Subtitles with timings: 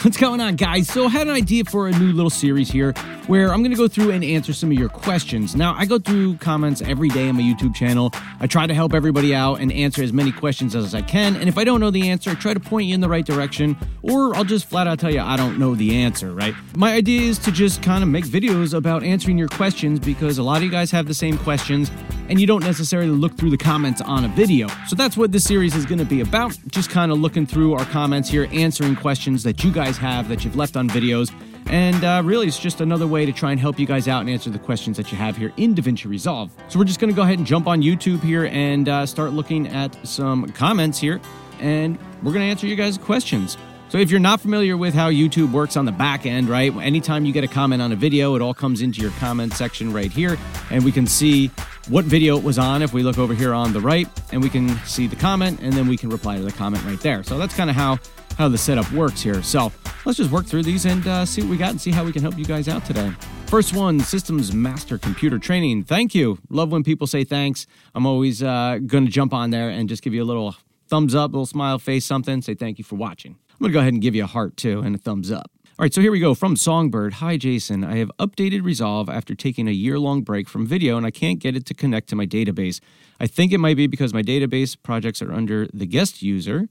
[0.02, 0.88] What's going on, guys?
[0.88, 2.92] So, I had an idea for a new little series here
[3.26, 5.54] where I'm going to go through and answer some of your questions.
[5.54, 8.10] Now, I go through comments every day on my YouTube channel.
[8.40, 11.36] I try to help everybody out and answer as many questions as I can.
[11.36, 13.26] And if I don't know the answer, I try to point you in the right
[13.26, 16.54] direction, or I'll just flat out tell you I don't know the answer, right?
[16.74, 20.42] My idea is to just kind of make videos about answering your questions because a
[20.42, 21.90] lot of you guys have the same questions
[22.30, 24.68] and you don't necessarily look through the comments on a video.
[24.86, 26.56] So that's what this series is going to be about.
[26.68, 30.44] Just kind of looking through our comments here, answering questions that you guys have that
[30.44, 31.34] you've left on videos.
[31.66, 34.30] And uh, really, it's just another way to try and help you guys out and
[34.30, 36.52] answer the questions that you have here in DaVinci Resolve.
[36.68, 39.32] So we're just going to go ahead and jump on YouTube here and uh, start
[39.32, 41.20] looking at some comments here.
[41.58, 43.58] And we're going to answer you guys' questions.
[43.88, 46.72] So if you're not familiar with how YouTube works on the back end, right?
[46.76, 49.92] Anytime you get a comment on a video, it all comes into your comment section
[49.92, 50.38] right here,
[50.70, 51.50] and we can see
[51.88, 54.48] what video it was on if we look over here on the right, and we
[54.48, 57.22] can see the comment, and then we can reply to the comment right there.
[57.22, 57.98] So that's kind of how
[58.36, 59.42] how the setup works here.
[59.42, 59.70] So
[60.06, 62.12] let's just work through these and uh, see what we got and see how we
[62.12, 63.12] can help you guys out today.
[63.46, 65.84] First one, Systems Master Computer Training.
[65.84, 66.38] Thank you.
[66.48, 67.66] Love when people say thanks.
[67.94, 70.56] I'm always uh, going to jump on there and just give you a little
[70.88, 72.40] thumbs up, little smile face, something.
[72.40, 73.36] Say thank you for watching.
[73.50, 75.50] I'm going to go ahead and give you a heart too and a thumbs up.
[75.80, 77.14] All right, so here we go from Songbird.
[77.14, 77.84] Hi, Jason.
[77.84, 81.38] I have updated Resolve after taking a year long break from video and I can't
[81.38, 82.80] get it to connect to my database.
[83.18, 86.68] I think it might be because my database projects are under the guest user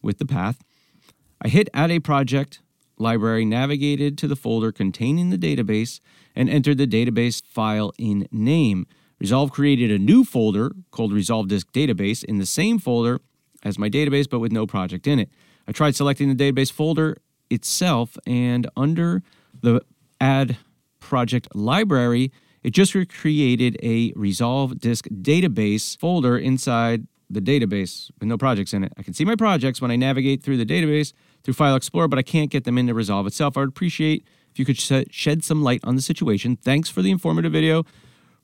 [0.00, 0.64] with the path.
[1.42, 2.62] I hit Add a Project
[2.96, 6.00] library, navigated to the folder containing the database,
[6.34, 8.86] and entered the database file in name.
[9.20, 13.20] Resolve created a new folder called Resolve Disk Database in the same folder
[13.62, 15.28] as my database, but with no project in it.
[15.68, 17.18] I tried selecting the database folder
[17.50, 19.22] itself, and under
[19.60, 19.80] the
[20.20, 20.56] Add
[21.00, 28.38] Project Library, it just created a Resolve Disk Database folder inside the database with no
[28.38, 28.92] projects in it.
[28.96, 32.18] I can see my projects when I navigate through the database through File Explorer, but
[32.18, 33.56] I can't get them into Resolve itself.
[33.56, 36.56] I would appreciate if you could shed some light on the situation.
[36.56, 37.84] Thanks for the informative video.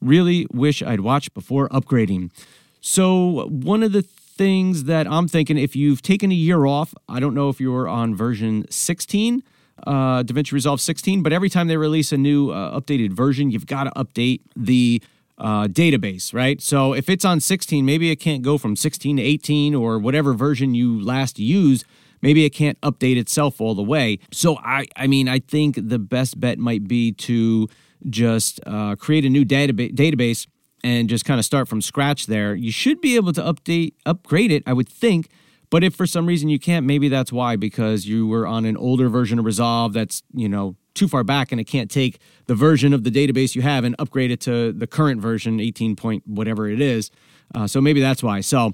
[0.01, 2.33] Really wish I'd watched before upgrading.
[2.81, 4.03] So, one of the
[4.43, 7.87] things that I'm thinking if you've taken a year off, I don't know if you're
[7.87, 9.41] on version 16,
[9.87, 13.69] uh, DaVinci Resolve 16, but every time they release a new uh, updated version, you've
[13.69, 15.01] got to update the
[15.39, 16.61] uh, database, right?
[16.61, 20.35] So if it's on 16, maybe it can't go from 16 to 18 or whatever
[20.35, 21.85] version you last used.
[22.21, 24.19] Maybe it can't update itself all the way.
[24.33, 27.69] So I, I mean, I think the best bet might be to
[28.11, 30.49] just uh, create a new database database
[30.85, 34.51] and just kind of start from scratch there, you should be able to update, upgrade
[34.51, 35.29] it, I would think.
[35.71, 38.77] But if for some reason you can't, maybe that's why, because you were on an
[38.77, 42.55] older version of Resolve that's, you know, too far back and it can't take the
[42.55, 46.23] version of the database you have and upgrade it to the current version, 18 point
[46.27, 47.11] whatever it is.
[47.55, 48.41] Uh, so maybe that's why.
[48.41, 48.73] So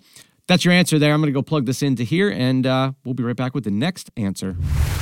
[0.48, 1.12] that's your answer there.
[1.12, 3.64] I'm going to go plug this into here and uh, we'll be right back with
[3.64, 4.56] the next answer.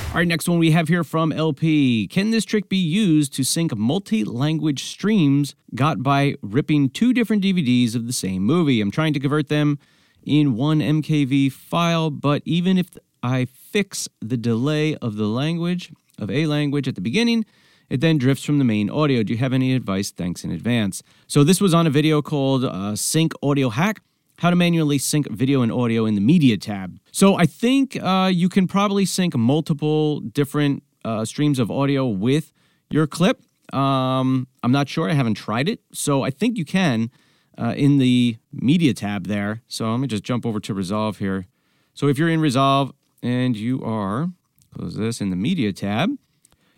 [0.09, 2.09] All right, next one we have here from LP.
[2.09, 7.45] Can this trick be used to sync multi language streams got by ripping two different
[7.45, 8.81] DVDs of the same movie?
[8.81, 9.79] I'm trying to convert them
[10.25, 12.89] in one MKV file, but even if
[13.23, 17.45] I fix the delay of the language, of a language at the beginning,
[17.89, 19.23] it then drifts from the main audio.
[19.23, 20.11] Do you have any advice?
[20.11, 21.05] Thanks in advance.
[21.29, 24.01] So, this was on a video called uh, Sync Audio Hack
[24.39, 26.99] how to manually sync video and audio in the media tab.
[27.13, 32.53] So I think uh, you can probably sync multiple different uh, streams of audio with
[32.91, 33.43] your clip.
[33.73, 35.11] Um, I'm not sure.
[35.11, 35.81] I haven't tried it.
[35.93, 37.11] So I think you can
[37.59, 39.63] uh, in the media tab there.
[39.69, 41.47] So let me just jump over to Resolve here.
[41.95, 42.93] So if you're in Resolve
[43.23, 44.31] and you are,
[44.75, 46.11] close this in the media tab,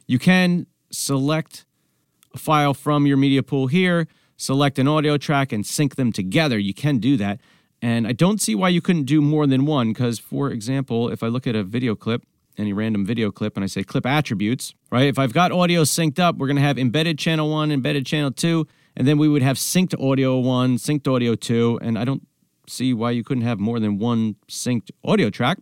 [0.07, 1.67] you can select
[2.33, 4.07] a file from your media pool here
[4.39, 6.59] select an audio track and sync them together.
[6.59, 7.41] You can do that.
[7.83, 11.23] And I don't see why you couldn't do more than one because, for example, if
[11.23, 12.23] I look at a video clip,
[12.57, 15.07] any random video clip, and I say clip attributes, right?
[15.07, 18.33] If I've got audio synced up, we're going to have embedded channel one, embedded channel
[18.33, 18.67] two,
[18.97, 21.79] and then we would have synced audio one, synced audio two.
[21.83, 22.27] And I don't
[22.67, 25.59] see why you couldn't have more than one synced audio track.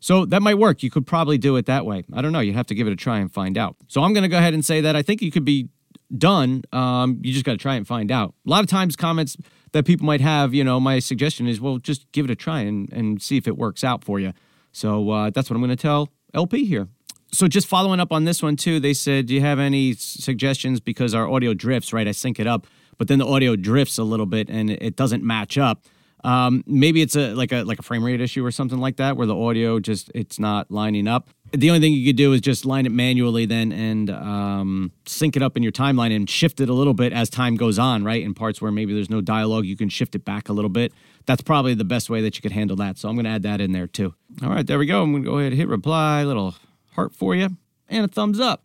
[0.00, 0.82] So that might work.
[0.82, 2.04] You could probably do it that way.
[2.12, 2.40] I don't know.
[2.40, 3.76] You'd have to give it a try and find out.
[3.86, 5.68] So I'm going to go ahead and say that I think you could be
[6.16, 6.62] done.
[6.72, 8.34] Um, you just got to try and find out.
[8.46, 9.36] A lot of times, comments
[9.72, 12.60] that people might have, you know, my suggestion is, well, just give it a try
[12.60, 14.32] and, and see if it works out for you.
[14.72, 16.88] So uh, that's what I'm going to tell LP here.
[17.32, 20.80] So just following up on this one too, they said, do you have any suggestions
[20.80, 22.06] because our audio drifts, right?
[22.08, 22.66] I sync it up,
[22.98, 25.84] but then the audio drifts a little bit and it doesn't match up.
[26.24, 29.16] Um, maybe it's a like a like a frame rate issue or something like that,
[29.16, 31.30] where the audio just it's not lining up.
[31.52, 35.36] The only thing you could do is just line it manually then and um, sync
[35.36, 38.04] it up in your timeline and shift it a little bit as time goes on,
[38.04, 38.22] right?
[38.22, 40.92] In parts where maybe there's no dialogue, you can shift it back a little bit.
[41.26, 42.98] That's probably the best way that you could handle that.
[42.98, 44.14] So I'm going to add that in there too.
[44.42, 45.02] All right, there we go.
[45.02, 46.22] I'm going to go ahead and hit reply.
[46.22, 46.54] Little
[46.92, 47.48] heart for you,
[47.88, 48.62] and a thumbs up.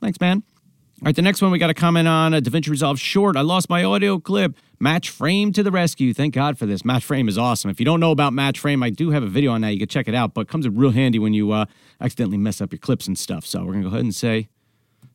[0.00, 0.44] Thanks, man.
[1.00, 3.36] All right, the next one we got a comment on a DaVinci Resolve short.
[3.36, 4.56] I lost my audio clip.
[4.80, 6.14] Match Frame to the rescue.
[6.14, 6.84] Thank God for this.
[6.84, 7.70] Match Frame is awesome.
[7.70, 9.72] If you don't know about Match Frame, I do have a video on that.
[9.72, 11.66] You can check it out, but it comes in real handy when you uh,
[12.00, 13.44] accidentally mess up your clips and stuff.
[13.44, 14.48] So we're going to go ahead and say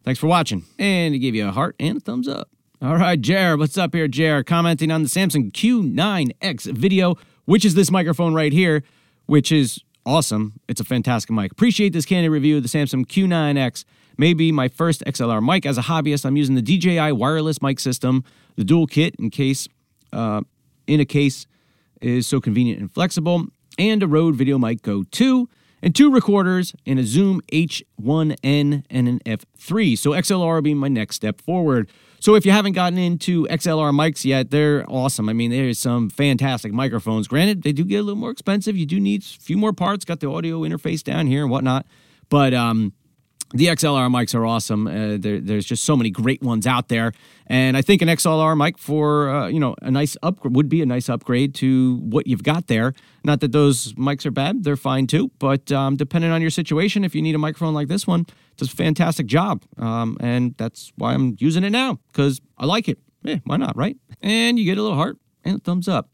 [0.04, 0.65] thanks for watching.
[0.77, 2.50] And to give you a heart and a thumbs up.
[2.81, 4.45] All right, Jared, what's up here, Jared?
[4.45, 7.15] Commenting on the Samson Q9X video,
[7.45, 8.83] which is this microphone right here,
[9.27, 10.60] which is awesome.
[10.68, 11.54] It's a fantastic mic.
[11.54, 13.86] Appreciate this candid review of the Samson Q9X
[14.18, 15.65] maybe my first XLR mic.
[15.65, 18.24] As a hobbyist, I'm using the DJI wireless mic system,
[18.56, 19.68] the dual kit in case
[20.12, 20.42] uh,
[20.88, 21.48] in a case
[22.02, 23.46] is so convenient and flexible,
[23.78, 25.50] and a Rode Video Mic Go 2,
[25.82, 29.98] and two recorders, and a Zoom H1N and an F3.
[29.98, 31.90] So XLR will be my next step forward.
[32.20, 35.28] So if you haven't gotten into XLR mics yet, they're awesome.
[35.28, 37.28] I mean, there's some fantastic microphones.
[37.28, 38.78] Granted, they do get a little more expensive.
[38.78, 40.06] You do need a few more parts.
[40.06, 41.86] Got the audio interface down here and whatnot,
[42.30, 42.94] but um,
[43.54, 44.88] the XLR mics are awesome.
[44.88, 47.14] Uh, there, there's just so many great ones out there,
[47.48, 50.82] and I think an XLR mic for uh, you know a nice upgrade would be
[50.82, 52.94] a nice upgrade to what you've got there.
[53.24, 55.32] Not that those mics are bad; they're fine too.
[55.40, 58.58] But um, depending on your situation, if you need a microphone like this one, it
[58.58, 62.90] does a fantastic job, um, and that's why I'm using it now because I like
[62.90, 62.98] it.
[63.22, 63.96] Yeah, why not, right?
[64.22, 66.10] And you get a little heart and a thumbs up.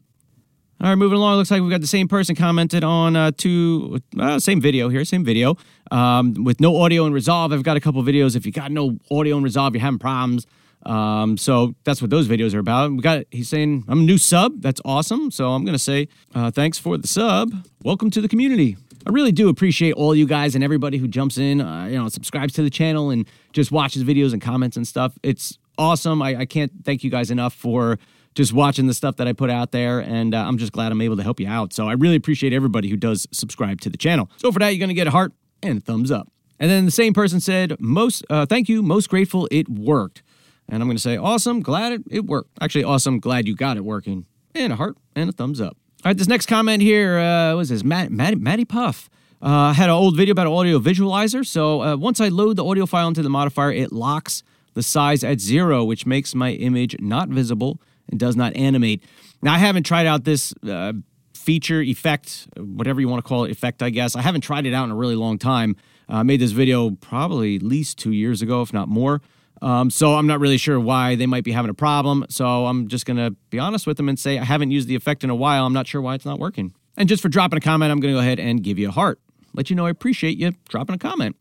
[0.82, 1.36] All right, moving along.
[1.36, 5.04] Looks like we've got the same person commented on uh, two, uh, same video here,
[5.04, 5.58] same video
[5.90, 7.52] um, with no audio and Resolve.
[7.52, 8.34] I've got a couple videos.
[8.34, 10.46] If you got no audio and Resolve, you're having problems.
[10.86, 12.92] Um, so that's what those videos are about.
[12.92, 14.62] We got he's saying I'm a new sub.
[14.62, 15.30] That's awesome.
[15.30, 17.52] So I'm gonna say uh, thanks for the sub.
[17.84, 18.78] Welcome to the community.
[19.06, 22.08] I really do appreciate all you guys and everybody who jumps in, uh, you know,
[22.08, 25.18] subscribes to the channel and just watches videos and comments and stuff.
[25.22, 26.22] It's awesome.
[26.22, 27.98] I, I can't thank you guys enough for
[28.34, 30.00] just watching the stuff that I put out there.
[30.00, 31.72] And uh, I'm just glad I'm able to help you out.
[31.72, 34.30] So I really appreciate everybody who does subscribe to the channel.
[34.36, 35.32] So for that, you're going to get a heart
[35.62, 36.28] and a thumbs up.
[36.58, 40.22] And then the same person said, most uh, thank you, most grateful it worked.
[40.68, 42.50] And I'm going to say, awesome, glad it, it worked.
[42.60, 44.26] Actually, awesome, glad you got it working.
[44.54, 45.76] And a heart and a thumbs up.
[46.04, 49.10] All right, this next comment here uh, was this Matt, Matt, Matty Puff.
[49.42, 51.46] Uh, had an old video about an audio visualizer.
[51.46, 54.42] So uh, once I load the audio file into the modifier, it locks
[54.74, 57.80] the size at zero, which makes my image not visible
[58.10, 59.04] and does not animate.
[59.42, 60.92] Now, I haven't tried out this uh,
[61.34, 64.14] feature, effect, whatever you want to call it, effect, I guess.
[64.14, 65.76] I haven't tried it out in a really long time.
[66.08, 69.22] Uh, I made this video probably at least two years ago, if not more.
[69.62, 72.24] Um, so I'm not really sure why they might be having a problem.
[72.28, 74.96] So I'm just going to be honest with them and say I haven't used the
[74.96, 75.66] effect in a while.
[75.66, 76.72] I'm not sure why it's not working.
[76.96, 78.92] And just for dropping a comment, I'm going to go ahead and give you a
[78.92, 79.20] heart.
[79.54, 81.36] Let you know I appreciate you dropping a comment.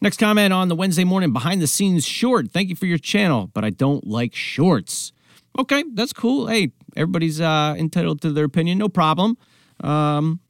[0.00, 2.50] Next comment on the Wednesday morning behind the scenes short.
[2.50, 5.12] Thank you for your channel, but I don't like shorts.
[5.58, 6.48] Okay, that's cool.
[6.48, 8.78] Hey, everybody's uh, entitled to their opinion.
[8.78, 9.38] No problem.
[9.82, 10.40] Um,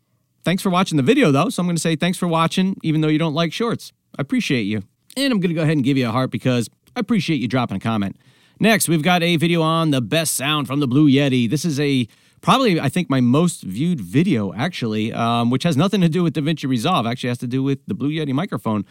[0.45, 1.49] thanks for watching the video, though.
[1.49, 3.93] So I'm going to say thanks for watching, even though you don't like shorts.
[4.19, 4.83] I appreciate you.
[5.17, 7.49] And I'm going to go ahead and give you a heart because I appreciate you
[7.49, 8.17] dropping a comment.
[8.59, 11.49] Next, we've got a video on the best sound from the Blue Yeti.
[11.49, 12.09] This is a
[12.41, 16.35] probably, I think, my most viewed video, actually, um, which has nothing to do with
[16.35, 17.07] DaVinci Resolve.
[17.07, 18.85] Actually, has to do with the Blue Yeti microphone.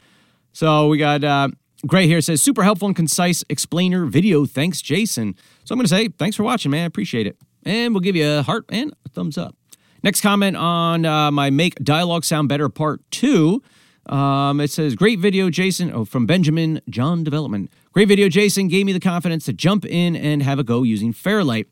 [0.54, 1.50] So we got uh,
[1.88, 4.46] Gray here says, super helpful and concise explainer video.
[4.46, 5.36] Thanks, Jason.
[5.66, 6.84] So I'm going to say, thanks for watching, man.
[6.84, 7.38] I appreciate it.
[7.64, 9.56] And we'll give you a heart and a thumbs up.
[10.02, 13.62] Next comment on uh, my Make Dialogue Sound Better Part 2.
[14.08, 15.92] Um, it says, Great video, Jason.
[15.92, 17.72] Oh, from Benjamin John Development.
[17.92, 18.68] Great video, Jason.
[18.68, 21.68] Gave me the confidence to jump in and have a go using Fairlight.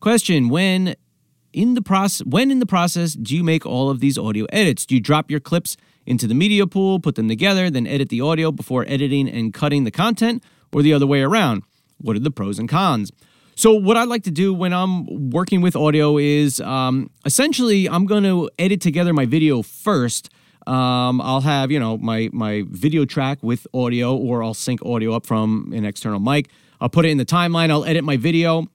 [0.00, 0.96] Question When
[1.52, 4.84] in the process when in the process do you make all of these audio edits?
[4.84, 8.20] Do you drop your clips into the media pool, put them together, then edit the
[8.20, 10.42] audio before editing and cutting the content,
[10.72, 11.62] or the other way around?
[11.98, 13.12] What are the pros and cons?
[13.56, 18.04] So, what I like to do when I'm working with audio is um, essentially I'm
[18.04, 20.28] going to edit together my video first.
[20.66, 25.14] Um, I'll have you know my my video track with audio, or I'll sync audio
[25.14, 26.50] up from an external mic.
[26.80, 27.70] I'll put it in the timeline.
[27.70, 28.66] I'll edit my video,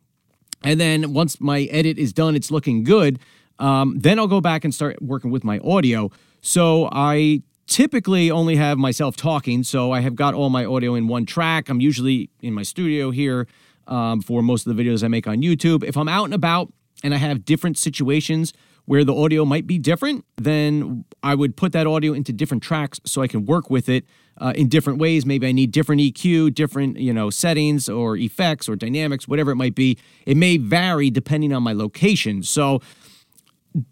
[0.63, 3.19] and then once my edit is done, it's looking good.
[3.59, 6.09] Um, then I'll go back and start working with my audio.
[6.41, 9.63] So I typically only have myself talking.
[9.63, 11.69] So I have got all my audio in one track.
[11.69, 13.48] I'm usually in my studio here
[13.88, 15.84] um, for most of the videos I make on YouTube.
[15.84, 16.72] If I'm out and about
[17.03, 18.53] and I have different situations
[18.86, 23.00] where the audio might be different, then I would put that audio into different tracks
[23.05, 24.03] so I can work with it
[24.39, 25.27] uh, in different ways.
[25.27, 29.58] Maybe I need different EQ, different you know settings or effects or dynamics, whatever it
[29.58, 30.00] might be.
[30.25, 32.41] It may vary depending on my location.
[32.41, 32.81] So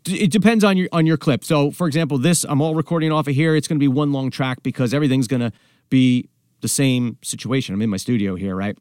[0.05, 1.43] it depends on your on your clip.
[1.43, 3.55] So, for example, this I'm all recording off of here.
[3.55, 5.51] It's going to be one long track because everything's going to
[5.89, 6.29] be
[6.61, 7.75] the same situation.
[7.75, 8.77] I'm in my studio here, right?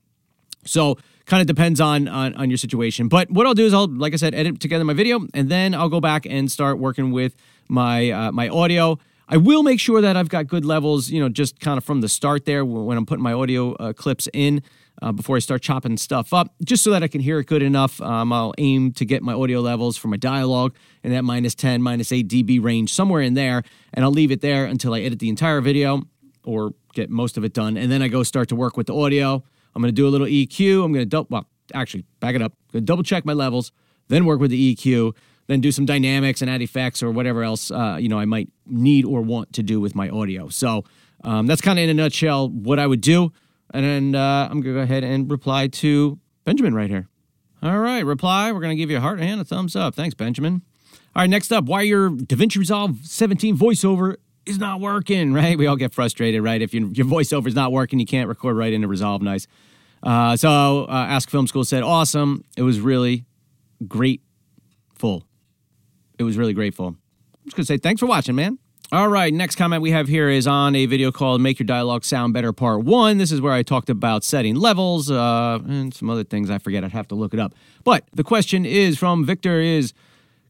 [0.64, 3.08] So, kind of depends on, on on your situation.
[3.08, 5.74] But what I'll do is I'll, like I said, edit together my video, and then
[5.74, 7.36] I'll go back and start working with
[7.68, 8.98] my uh, my audio.
[9.28, 12.00] I will make sure that I've got good levels, you know, just kind of from
[12.00, 14.62] the start there when I'm putting my audio uh, clips in
[15.02, 17.62] uh, before I start chopping stuff up, just so that I can hear it good
[17.62, 18.00] enough.
[18.00, 21.82] Um, I'll aim to get my audio levels for my dialogue in that minus 10,
[21.82, 23.62] minus 8 dB range, somewhere in there,
[23.94, 26.02] and I'll leave it there until I edit the entire video
[26.44, 27.76] or get most of it done.
[27.76, 29.42] And then I go start to work with the audio.
[29.74, 30.84] I'm going to do a little EQ.
[30.84, 32.54] I'm going to double, well, actually, back it up.
[32.84, 33.72] Double check my levels,
[34.08, 35.14] then work with the EQ,
[35.46, 38.48] then do some dynamics and add effects or whatever else, uh, you know, I might
[38.66, 40.48] need or want to do with my audio.
[40.48, 40.84] So
[41.24, 43.32] um, that's kind of in a nutshell what I would do.
[43.74, 47.08] And uh, I'm going to go ahead and reply to Benjamin right here.
[47.62, 48.52] All right, reply.
[48.52, 49.94] We're going to give you a heart and a thumbs up.
[49.94, 50.62] Thanks, Benjamin.
[51.14, 55.56] All right, next up, why your DaVinci Resolve 17 voiceover is not working, right?
[55.58, 56.60] We all get frustrated, right?
[56.60, 59.46] If your, your voiceover is not working, you can't record right into Resolve nice.
[60.02, 62.44] Uh, so uh, Ask Film School said, awesome.
[62.56, 63.24] It was really
[63.88, 65.24] grateful.
[66.18, 66.88] It was really grateful.
[66.88, 66.96] I'm
[67.46, 68.58] just going to say thanks for watching, man.
[68.92, 72.04] All right, next comment we have here is on a video called Make Your Dialogue
[72.04, 73.18] Sound Better Part 1.
[73.18, 76.84] This is where I talked about setting levels uh, and some other things I forget.
[76.84, 77.52] I'd have to look it up.
[77.82, 79.92] But the question is from Victor is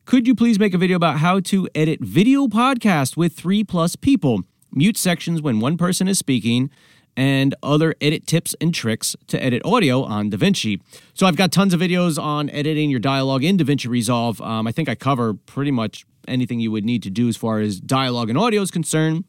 [0.04, 3.96] could you please make a video about how to edit video podcast with 3 plus
[3.96, 4.42] people?
[4.70, 6.68] Mute sections when one person is speaking
[7.16, 10.78] and other edit tips and tricks to edit audio on DaVinci.
[11.14, 14.42] So I've got tons of videos on editing your dialogue in DaVinci Resolve.
[14.42, 17.60] Um, I think I cover pretty much anything you would need to do as far
[17.60, 19.24] as dialogue and audio is concerned.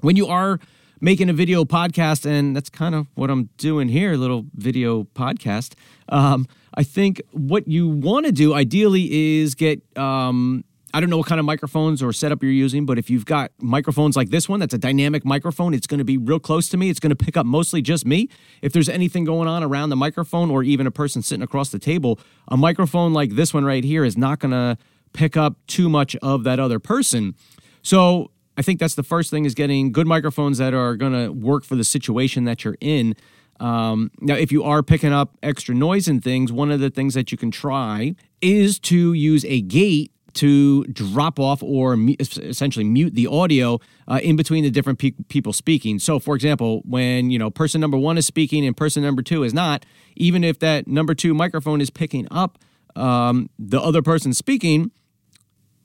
[0.00, 0.58] When you are
[1.00, 5.04] making a video podcast, and that's kind of what I'm doing here, a little video
[5.04, 5.74] podcast.
[6.08, 11.18] Um, I think what you want to do ideally is get um, I don't know
[11.18, 14.48] what kind of microphones or setup you're using, but if you've got microphones like this
[14.48, 16.88] one, that's a dynamic microphone, it's going to be real close to me.
[16.88, 18.28] It's going to pick up mostly just me.
[18.62, 21.80] If there's anything going on around the microphone or even a person sitting across the
[21.80, 24.78] table, a microphone like this one right here is not going to
[25.14, 27.34] pick up too much of that other person.
[27.82, 31.32] So I think that's the first thing is getting good microphones that are going to
[31.32, 33.16] work for the situation that you're in.
[33.60, 37.14] Um, now, if you are picking up extra noise and things, one of the things
[37.14, 43.14] that you can try is to use a gate to drop off or essentially mute
[43.14, 43.78] the audio
[44.08, 46.00] uh, in between the different pe- people speaking.
[46.00, 49.44] So, for example, when you know person number one is speaking and person number two
[49.44, 52.58] is not, even if that number two microphone is picking up
[52.96, 54.90] um, the other person speaking,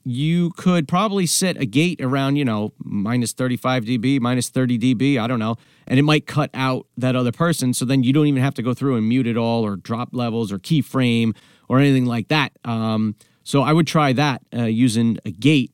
[0.09, 5.19] you could probably set a gate around, you know, minus 35 dB, minus 30 dB,
[5.19, 7.75] I don't know, and it might cut out that other person.
[7.75, 10.09] So then you don't even have to go through and mute it all or drop
[10.11, 11.35] levels or keyframe
[11.67, 12.53] or anything like that.
[12.65, 15.73] Um, so I would try that uh, using a gate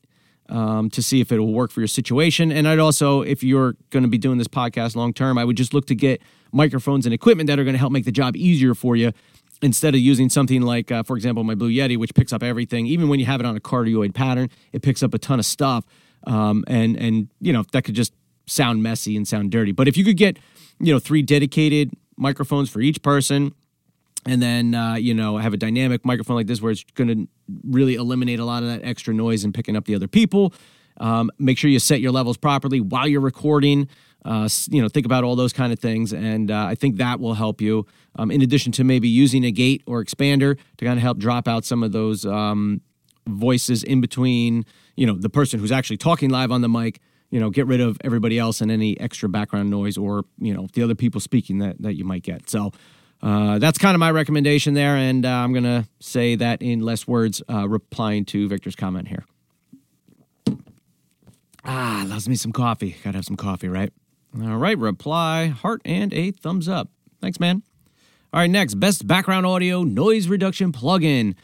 [0.50, 2.52] um, to see if it will work for your situation.
[2.52, 5.56] And I'd also, if you're going to be doing this podcast long term, I would
[5.56, 6.20] just look to get
[6.52, 9.12] microphones and equipment that are going to help make the job easier for you
[9.62, 12.86] instead of using something like, uh, for example, my Blue Yeti, which picks up everything.
[12.86, 15.46] Even when you have it on a cardioid pattern, it picks up a ton of
[15.46, 15.84] stuff.
[16.26, 18.12] Um, and and you know that could just
[18.46, 19.72] sound messy and sound dirty.
[19.72, 20.38] But if you could get
[20.80, 23.54] you know three dedicated microphones for each person
[24.26, 27.28] and then uh, you know have a dynamic microphone like this where it's going to
[27.68, 30.52] really eliminate a lot of that extra noise and picking up the other people
[30.98, 33.88] um, make sure you set your levels properly while you're recording
[34.26, 37.20] uh, you know think about all those kind of things and uh, i think that
[37.20, 40.98] will help you um, in addition to maybe using a gate or expander to kind
[40.98, 42.80] of help drop out some of those um,
[43.28, 44.64] voices in between
[44.96, 47.80] you know the person who's actually talking live on the mic you know get rid
[47.80, 51.58] of everybody else and any extra background noise or you know the other people speaking
[51.58, 52.72] that, that you might get so
[53.22, 56.80] uh, that's kind of my recommendation there, and uh, I'm going to say that in
[56.80, 59.24] less words, uh, replying to Victor's comment here.
[61.64, 62.96] Ah, loves me some coffee.
[63.02, 63.92] Gotta have some coffee, right?
[64.42, 66.90] All right, reply, heart, and a thumbs up.
[67.20, 67.62] Thanks, man.
[68.32, 71.34] All right, next, best background audio noise reduction plugin.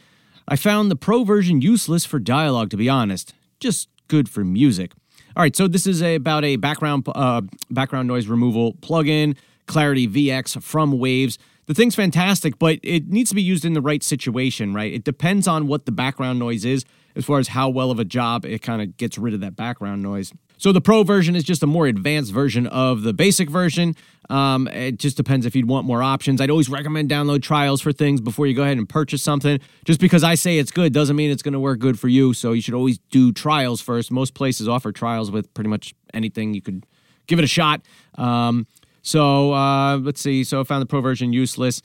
[0.47, 3.33] I found the pro version useless for dialogue, to be honest.
[3.61, 4.93] Just good for music.
[5.35, 10.07] All right, so this is a, about a background uh, background noise removal plugin, Clarity
[10.07, 14.03] VX from Waves the thing's fantastic, but it needs to be used in the right
[14.03, 14.93] situation, right?
[14.93, 16.85] It depends on what the background noise is
[17.15, 19.55] as far as how well of a job it kind of gets rid of that
[19.55, 20.33] background noise.
[20.63, 23.97] So the pro version is just a more advanced version of the basic version.
[24.31, 26.41] Um, it just depends if you'd want more options.
[26.41, 29.59] I'd always recommend download trials for things before you go ahead and purchase something.
[29.85, 32.33] Just because I say it's good doesn't mean it's going to work good for you.
[32.33, 34.13] So you should always do trials first.
[34.13, 36.55] Most places offer trials with pretty much anything.
[36.55, 36.87] You could
[37.27, 37.83] give it a shot.
[38.15, 38.69] Um,
[39.03, 40.45] so uh, let's see.
[40.45, 41.83] So I found the pro version useless,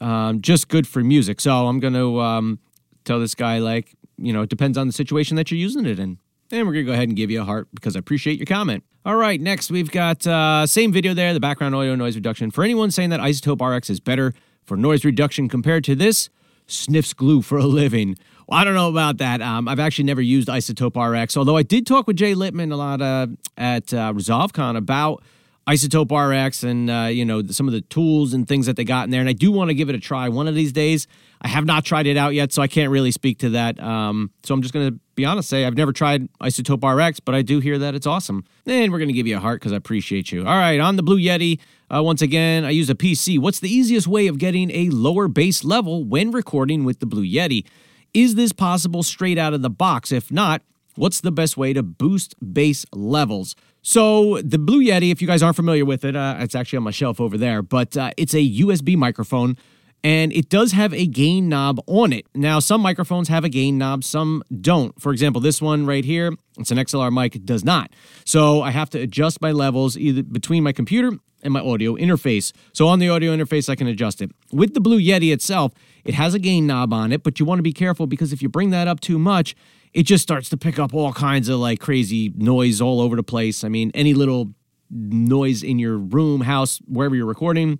[0.00, 1.40] um, just good for music.
[1.40, 2.60] So I'm going to um,
[3.04, 5.98] tell this guy, like, you know, it depends on the situation that you're using it
[5.98, 6.20] in.
[6.52, 8.46] And we're going to go ahead and give you a heart because I appreciate your
[8.46, 8.82] comment.
[9.04, 12.50] All right, next we've got uh, same video there, the background audio noise reduction.
[12.50, 16.28] For anyone saying that iZotope RX is better for noise reduction compared to this,
[16.66, 18.16] sniffs glue for a living.
[18.46, 19.40] Well, I don't know about that.
[19.40, 22.76] Um, I've actually never used iZotope RX, although I did talk with Jay Litman a
[22.76, 25.22] lot uh, at uh, ResolveCon about
[25.66, 29.04] iZotope RX and uh, you know some of the tools and things that they got
[29.04, 29.20] in there.
[29.20, 31.06] And I do want to give it a try one of these days.
[31.42, 33.80] I have not tried it out yet, so I can't really speak to that.
[33.80, 37.34] Um, so I'm just going to be honest, say I've never tried iZotope RX, but
[37.34, 38.44] I do hear that it's awesome.
[38.66, 40.46] And we're going to give you a heart because I appreciate you.
[40.46, 41.60] All right, on the Blue Yeti.
[41.94, 43.38] Uh, once again, I use a PC.
[43.38, 47.24] What's the easiest way of getting a lower bass level when recording with the Blue
[47.24, 47.66] Yeti?
[48.14, 50.10] Is this possible straight out of the box?
[50.10, 50.62] If not,
[50.94, 53.56] what's the best way to boost bass levels?
[53.82, 56.84] So, the Blue Yeti, if you guys aren't familiar with it, uh, it's actually on
[56.84, 59.56] my shelf over there, but uh, it's a USB microphone
[60.02, 62.26] and it does have a gain knob on it.
[62.34, 64.98] Now, some microphones have a gain knob, some don't.
[65.00, 67.90] For example, this one right here, it's an XLR mic, it does not.
[68.24, 72.52] So, I have to adjust my levels either between my computer and my audio interface.
[72.72, 74.30] So, on the audio interface, I can adjust it.
[74.52, 75.72] With the Blue Yeti itself,
[76.04, 78.42] it has a gain knob on it, but you want to be careful because if
[78.42, 79.54] you bring that up too much,
[79.92, 83.22] it just starts to pick up all kinds of like crazy noise all over the
[83.22, 83.64] place.
[83.64, 84.54] I mean, any little
[84.90, 87.78] noise in your room, house, wherever you're recording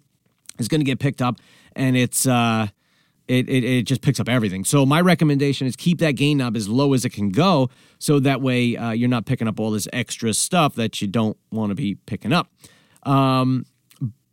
[0.59, 1.41] is going to get picked up
[1.77, 2.69] and it's uh
[3.29, 4.65] it, it, it just picks up everything.
[4.65, 8.19] So my recommendation is keep that gain knob as low as it can go, so
[8.21, 11.71] that way uh, you're not picking up all this extra stuff that you don't want
[11.71, 12.49] to be picking up.
[13.05, 13.67] Um,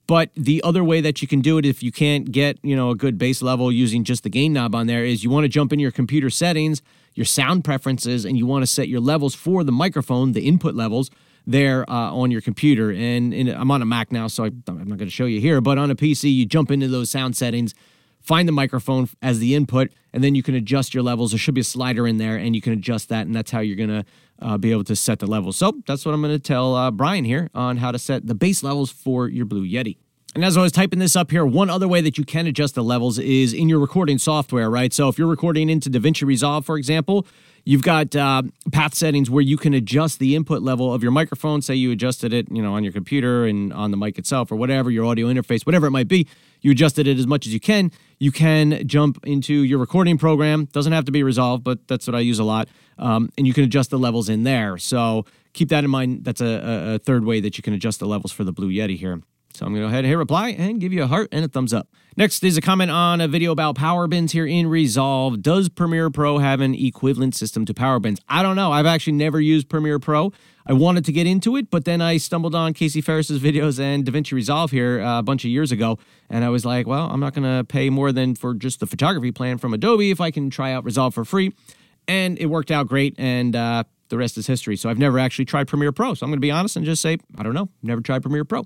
[0.08, 2.90] but the other way that you can do it, if you can't get you know
[2.90, 5.50] a good bass level using just the gain knob on there, is you want to
[5.50, 6.82] jump in your computer settings
[7.18, 10.76] your sound preferences and you want to set your levels for the microphone, the input
[10.76, 11.10] levels
[11.48, 12.92] there uh, on your computer.
[12.92, 15.40] And, and, I'm on a Mac now, so I, am not going to show you
[15.40, 17.74] here, but on a PC, you jump into those sound settings,
[18.22, 21.32] find the microphone as the input, and then you can adjust your levels.
[21.32, 23.62] There should be a slider in there, and you can adjust that, and that's how
[23.62, 24.06] you're going to
[24.42, 25.58] uh, be able to set the levels.
[25.58, 28.36] So that's what I'm going to tell uh, Brian here on how to set the
[28.36, 29.98] bass levels for your Blue Yeti.
[30.36, 32.76] And as I was typing this up here, one other way that you can adjust
[32.76, 34.94] the levels is in your recording software, right?
[34.94, 37.26] So if you're recording into DaVinci Resolve, for example,
[37.68, 41.62] you've got uh, path settings where you can adjust the input level of your microphone.
[41.62, 44.56] Say you adjusted it, you know, on your computer and on the mic itself or
[44.56, 46.28] whatever, your audio interface, whatever it might be.
[46.62, 47.92] You adjusted it as much as you can.
[48.20, 50.66] You can jump into your recording program.
[50.72, 52.70] Doesn't have to be Resolve, but that's what I use a lot.
[52.98, 54.78] Um, and you can adjust the levels in there.
[54.78, 56.24] So keep that in mind.
[56.24, 58.98] That's a, a third way that you can adjust the levels for the Blue Yeti
[58.98, 59.22] here.
[59.58, 61.44] So I'm going to go ahead and hit reply and give you a heart and
[61.44, 61.88] a thumbs up.
[62.16, 65.42] Next is a comment on a video about power bins here in Resolve.
[65.42, 68.20] Does Premiere Pro have an equivalent system to power bins?
[68.30, 68.72] I don't know.
[68.72, 70.32] I've actually never used Premiere Pro.
[70.68, 74.06] I wanted to get into it, but then I stumbled on Casey Faris's videos and
[74.06, 75.98] DaVinci Resolve here uh, a bunch of years ago,
[76.30, 78.86] and I was like, well, I'm not going to pay more than for just the
[78.86, 81.52] photography plan from Adobe if I can try out Resolve for free.
[82.08, 84.76] And it worked out great, and uh, the rest is history.
[84.76, 86.14] So I've never actually tried Premiere Pro.
[86.14, 87.70] So I'm going to be honest and just say, I don't know.
[87.82, 88.66] Never tried Premiere Pro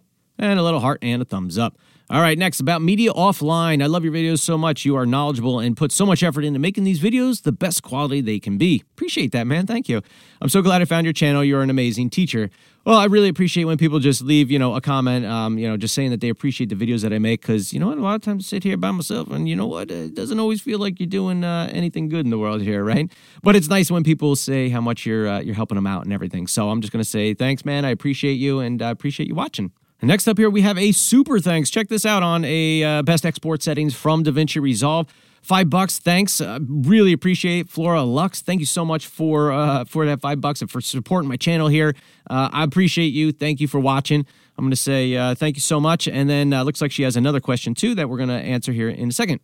[0.49, 1.77] and a little heart and a thumbs up.
[2.09, 3.81] All right, next about Media Offline.
[3.81, 4.83] I love your videos so much.
[4.83, 8.19] You are knowledgeable and put so much effort into making these videos the best quality
[8.19, 8.83] they can be.
[8.91, 9.65] Appreciate that, man.
[9.65, 10.01] Thank you.
[10.41, 11.41] I'm so glad I found your channel.
[11.41, 12.49] You're an amazing teacher.
[12.85, 15.77] Well, I really appreciate when people just leave, you know, a comment, um, you know,
[15.77, 17.41] just saying that they appreciate the videos that I make.
[17.41, 19.55] Because you know what, a lot of times I sit here by myself, and you
[19.55, 22.61] know what, it doesn't always feel like you're doing uh, anything good in the world
[22.61, 23.09] here, right?
[23.41, 26.11] But it's nice when people say how much you're uh, you're helping them out and
[26.11, 26.47] everything.
[26.47, 27.85] So I'm just gonna say thanks, man.
[27.85, 29.71] I appreciate you, and I appreciate you watching.
[30.03, 31.69] Next up here, we have a super thanks.
[31.69, 35.07] Check this out on a uh, best export settings from DaVinci Resolve.
[35.43, 36.41] Five bucks, thanks.
[36.41, 38.41] Uh, really appreciate Flora Lux.
[38.41, 41.67] Thank you so much for uh, for that five bucks and for supporting my channel
[41.67, 41.95] here.
[42.27, 43.31] Uh, I appreciate you.
[43.31, 44.25] Thank you for watching.
[44.57, 46.07] I'm going to say uh, thank you so much.
[46.07, 48.71] And then uh, looks like she has another question too that we're going to answer
[48.71, 49.39] here in a second.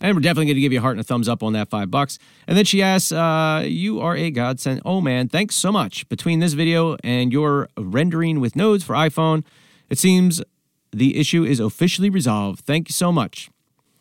[0.00, 1.70] And we're definitely going to give you a heart and a thumbs up on that
[1.70, 2.18] five bucks.
[2.48, 4.82] And then she asks, uh, You are a godsend.
[4.84, 6.08] Oh man, thanks so much.
[6.08, 9.44] Between this video and your rendering with nodes for iPhone,
[9.92, 10.42] it seems
[10.90, 12.60] the issue is officially resolved.
[12.60, 13.50] Thank you so much.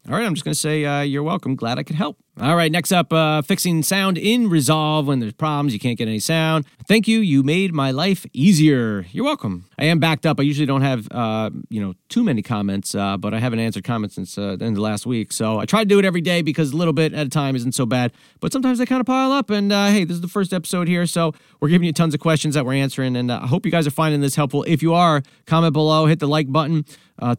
[0.07, 1.55] All right, I'm just going to say uh, you're welcome.
[1.55, 2.17] Glad I could help.
[2.41, 6.07] All right, next up, uh, fixing sound in Resolve when there's problems, you can't get
[6.07, 6.65] any sound.
[6.87, 9.05] Thank you, you made my life easier.
[9.11, 9.65] You're welcome.
[9.77, 10.39] I am backed up.
[10.39, 13.83] I usually don't have, uh, you know, too many comments, uh, but I haven't answered
[13.83, 15.31] comments since uh, the end of last week.
[15.31, 17.55] So I try to do it every day because a little bit at a time
[17.55, 18.11] isn't so bad.
[18.39, 19.51] But sometimes they kind of pile up.
[19.51, 22.19] And uh, hey, this is the first episode here, so we're giving you tons of
[22.19, 23.15] questions that we're answering.
[23.15, 24.63] And uh, I hope you guys are finding this helpful.
[24.67, 26.85] If you are, comment below, hit the like button.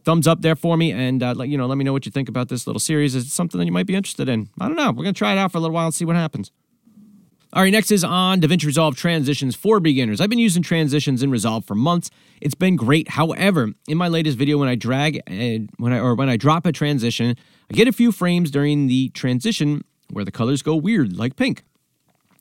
[0.05, 2.29] Thumbs up there for me and let you know let me know what you think
[2.29, 4.77] about this little series is it something that you might be interested in i don't
[4.77, 6.51] know we're going to try it out for a little while and see what happens
[7.55, 10.19] all right, next is on DaVinci Resolve transitions for beginners.
[10.19, 12.09] I've been using transitions in Resolve for months.
[12.41, 13.09] It's been great.
[13.09, 16.65] However, in my latest video, when I drag uh, when I or when I drop
[16.65, 17.35] a transition,
[17.69, 21.63] I get a few frames during the transition where the colors go weird, like pink.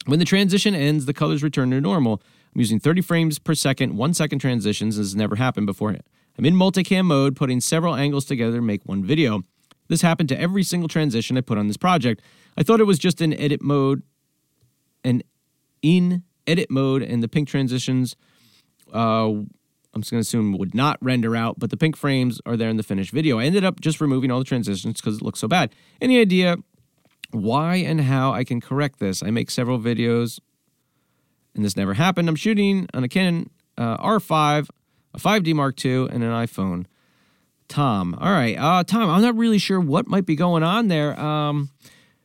[0.07, 2.23] When the transition ends, the colors return to normal.
[2.55, 4.97] I'm using 30 frames per second, one second transitions.
[4.97, 5.91] This has never happened before.
[6.39, 9.43] I'm in multicam mode, putting several angles together to make one video.
[9.89, 12.23] This happened to every single transition I put on this project.
[12.57, 14.03] I thought it was just in edit mode,
[15.05, 15.23] and
[15.83, 18.17] in edit mode, and the pink transitions.
[18.93, 19.33] Uh,
[19.95, 22.71] I'm just going to assume would not render out, but the pink frames are there
[22.71, 23.39] in the finished video.
[23.39, 25.75] I ended up just removing all the transitions because it looks so bad.
[26.01, 26.57] Any idea
[27.31, 29.23] why and how I can correct this?
[29.23, 30.41] I make several videos,
[31.55, 32.29] and this never happened.
[32.29, 34.69] I'm shooting on a Canon uh, R5,
[35.15, 36.87] a 5D Mark II, and an iPhone.
[37.69, 38.15] Tom.
[38.21, 38.57] All right.
[38.59, 41.19] Uh, Tom, I'm not really sure what might be going on there.
[41.19, 41.71] Um,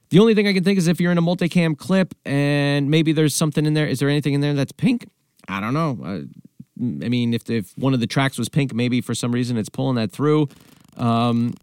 [0.09, 3.11] the only thing I can think is if you're in a multicam clip and maybe
[3.11, 3.87] there's something in there.
[3.87, 5.09] Is there anything in there that's pink?
[5.47, 5.99] I don't know.
[6.03, 6.19] Uh,
[7.03, 9.69] I mean, if, if one of the tracks was pink, maybe for some reason it's
[9.69, 10.47] pulling that through.
[10.95, 11.53] Um,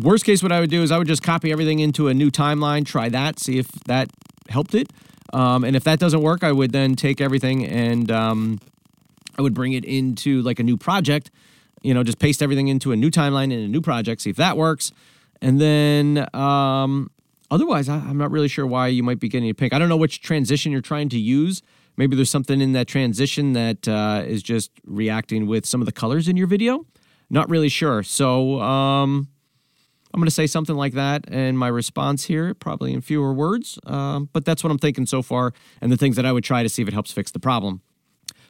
[0.00, 2.30] worst case, what I would do is I would just copy everything into a new
[2.30, 4.10] timeline, try that, see if that
[4.48, 4.88] helped it.
[5.32, 8.58] Um, and if that doesn't work, I would then take everything and um,
[9.38, 11.30] I would bring it into like a new project.
[11.82, 14.36] You know, just paste everything into a new timeline in a new project, see if
[14.36, 14.92] that works.
[15.42, 17.10] And then um,
[17.50, 19.72] otherwise, I, am not really sure why you might be getting a pink.
[19.72, 21.62] I don't know which transition you're trying to use.
[21.96, 25.92] Maybe there's something in that transition that uh, is just reacting with some of the
[25.92, 26.86] colors in your video.
[27.30, 28.02] Not really sure.
[28.02, 29.28] So um,
[30.12, 33.78] I'm going to say something like that in my response here, probably in fewer words.
[33.86, 36.62] Um, but that's what I'm thinking so far, and the things that I would try
[36.62, 37.82] to see if it helps fix the problem.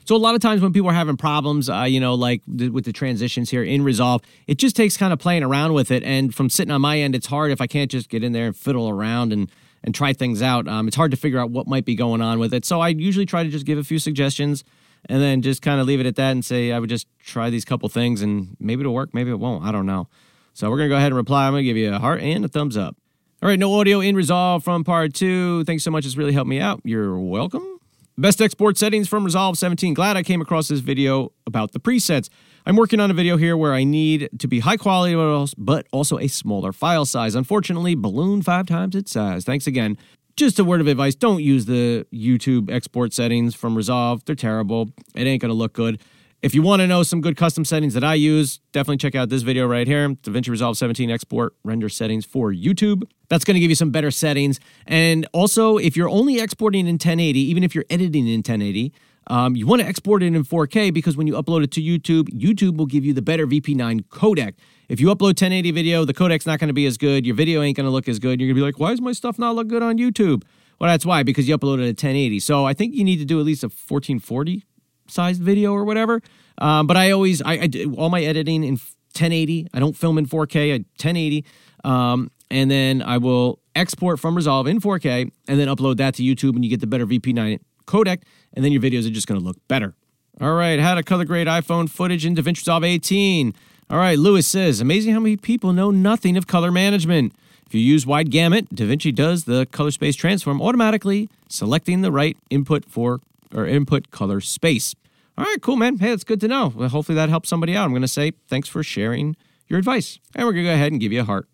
[0.05, 2.71] So a lot of times when people are having problems, uh, you know, like th-
[2.71, 6.03] with the transitions here in Resolve, it just takes kind of playing around with it.
[6.03, 8.47] And from sitting on my end, it's hard if I can't just get in there
[8.47, 9.51] and fiddle around and
[9.83, 10.67] and try things out.
[10.67, 12.65] Um, it's hard to figure out what might be going on with it.
[12.65, 14.65] So I usually try to just give a few suggestions
[15.11, 17.51] and then just kind of leave it at that and say I would just try
[17.51, 19.63] these couple things and maybe it'll work, maybe it won't.
[19.63, 20.09] I don't know.
[20.55, 21.47] So we're gonna go ahead and reply.
[21.47, 22.97] I'm gonna give you a heart and a thumbs up.
[23.43, 25.65] All right, no audio in Resolve from part two.
[25.65, 26.07] Thanks so much.
[26.07, 26.81] It's really helped me out.
[26.85, 27.74] You're welcome.
[28.17, 29.93] Best export settings from Resolve 17.
[29.93, 32.29] Glad I came across this video about the presets.
[32.65, 35.17] I'm working on a video here where I need to be high quality,
[35.59, 37.35] but also a smaller file size.
[37.35, 39.45] Unfortunately, balloon five times its size.
[39.45, 39.99] Thanks again.
[40.37, 44.25] Just a word of advice don't use the YouTube export settings from Resolve.
[44.27, 44.91] They're terrible.
[45.17, 46.01] It ain't going to look good.
[46.45, 49.31] If you want to know some good custom settings that I use, definitely check out
[49.31, 53.05] this video right here DaVinci Resolve 17 export render settings for YouTube.
[53.31, 54.61] That's going to give you some better settings.
[54.87, 58.93] And also, if you're only exporting in 1080, even if you're editing in 1080,
[59.29, 62.29] um, you want to export it in 4K because when you upload it to YouTube,
[62.29, 64.53] YouTube will give you the better VP9 codec.
[64.91, 67.25] If you upload 1080 video, the codec's not going to be as good.
[67.25, 68.39] Your video ain't going to look as good.
[68.39, 70.43] You're going to be like, why does my stuff not look good on YouTube?
[70.79, 72.39] Well, that's why, because you uploaded a 1080.
[72.41, 74.67] So I think you need to do at least a 1440
[75.09, 76.21] sized video or whatever.
[76.59, 79.69] Um, but I always, I, I, do all my editing in 1080.
[79.75, 81.45] I don't film in 4K, I 1080.
[81.83, 86.23] Um, and then I will export from Resolve in 4K and then upload that to
[86.23, 89.41] YouTube and you get the better VP9 codec and then your videos are just going
[89.41, 89.95] to look better.
[90.41, 93.55] All right, how to color grade iPhone footage in DaVinci Resolve 18.
[93.91, 97.35] All right, Lewis says, amazing how many people know nothing of color management.
[97.67, 102.37] If you use wide gamut, DaVinci does the color space transform automatically, selecting the right
[102.51, 103.21] input for
[103.55, 104.95] or input color space.
[105.37, 105.99] All right, cool, man.
[105.99, 106.73] Hey, that's good to know.
[106.75, 107.85] Well, hopefully that helps somebody out.
[107.85, 109.37] I'm going to say thanks for sharing
[109.67, 110.19] your advice.
[110.35, 111.49] And we're going to go ahead and give you a heart.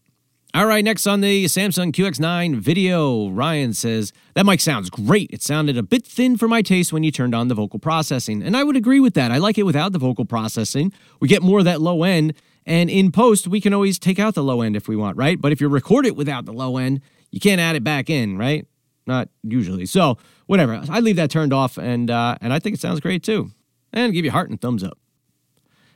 [0.53, 5.31] All right, next on the Samson QX9 video, Ryan says, That mic sounds great.
[5.31, 8.43] It sounded a bit thin for my taste when you turned on the vocal processing.
[8.43, 9.31] And I would agree with that.
[9.31, 10.93] I like it without the vocal processing.
[11.21, 12.35] We get more of that low end.
[12.67, 15.41] And in post, we can always take out the low end if we want, right?
[15.41, 18.37] But if you record it without the low end, you can't add it back in,
[18.37, 18.67] right?
[19.11, 19.87] Not usually.
[19.87, 20.81] So, whatever.
[20.89, 23.51] I leave that turned off, and uh, and I think it sounds great too.
[23.93, 24.99] And give you heart and thumbs up.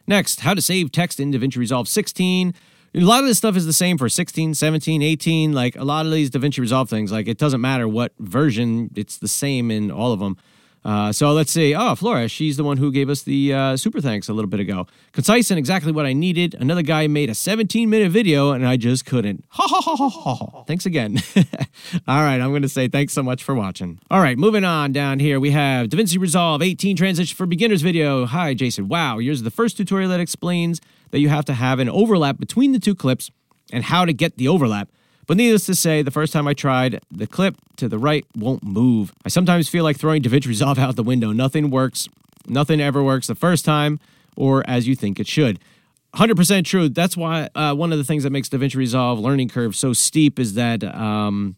[0.07, 2.55] Next, how to save text in DaVinci Resolve 16
[2.95, 5.53] a lot of this stuff is the same for 16, 17, 18.
[5.53, 9.19] Like a lot of these DaVinci Resolve things, like it doesn't matter what version, it's
[9.19, 10.37] the same in all of them.
[10.85, 11.75] Uh, so let's see.
[11.75, 14.61] Oh, Flora, she's the one who gave us the uh, super thanks a little bit
[14.61, 14.87] ago.
[15.13, 16.55] Concise and exactly what I needed.
[16.61, 19.45] Another guy made a 17 minute video and I just couldn't.
[19.55, 20.65] Ha ha ha ha ha.
[20.65, 21.19] Thanks again.
[22.07, 23.99] All right, I'm going to say thanks so much for watching.
[24.11, 28.27] All right, moving on down here, we have DaVinci Resolve 18 Transition for Beginners video.
[28.27, 28.89] Hi, Jason.
[28.89, 30.81] Wow, here's the first tutorial that explains
[31.13, 33.31] that you have to have an overlap between the two clips
[33.73, 34.91] and how to get the overlap.
[35.27, 38.63] But needless to say, the first time I tried, the clip to the right won't
[38.63, 39.13] move.
[39.25, 41.33] I sometimes feel like throwing DaVinci Resolve out the window.
[41.33, 42.09] Nothing works.
[42.47, 43.99] Nothing ever works the first time
[44.37, 45.59] or as you think it should.
[46.15, 46.89] 100% true.
[46.89, 50.39] That's why uh, one of the things that makes DaVinci Resolve learning curve so steep
[50.39, 51.57] is that, um,